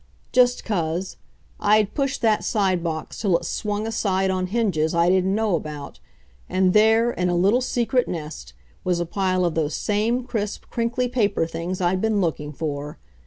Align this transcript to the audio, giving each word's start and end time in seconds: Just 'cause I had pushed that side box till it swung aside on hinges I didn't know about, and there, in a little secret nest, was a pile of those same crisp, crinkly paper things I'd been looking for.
Just 0.31 0.65
'cause 0.65 1.17
I 1.59 1.77
had 1.77 1.93
pushed 1.93 2.23
that 2.23 2.43
side 2.43 2.83
box 2.83 3.21
till 3.21 3.37
it 3.37 3.45
swung 3.45 3.85
aside 3.85 4.31
on 4.31 4.47
hinges 4.47 4.95
I 4.95 5.09
didn't 5.11 5.35
know 5.35 5.55
about, 5.55 5.99
and 6.49 6.73
there, 6.73 7.11
in 7.11 7.29
a 7.29 7.35
little 7.35 7.61
secret 7.61 8.07
nest, 8.07 8.53
was 8.83 8.99
a 8.99 9.05
pile 9.05 9.45
of 9.45 9.53
those 9.53 9.75
same 9.75 10.23
crisp, 10.23 10.65
crinkly 10.71 11.07
paper 11.07 11.45
things 11.45 11.81
I'd 11.81 12.01
been 12.01 12.19
looking 12.19 12.51
for. 12.51 12.97